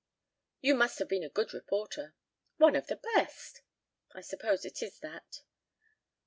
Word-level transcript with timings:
"You 0.61 0.73
must 0.73 0.97
have 0.97 1.07
been 1.07 1.21
a 1.21 1.29
good 1.29 1.53
reporter." 1.53 2.15
"One 2.57 2.75
of 2.75 2.87
the 2.87 2.95
best." 2.95 3.61
"I 4.13 4.21
suppose 4.21 4.65
it 4.65 4.81
is 4.81 4.97
that." 5.01 5.43